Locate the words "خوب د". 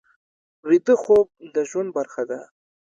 1.03-1.57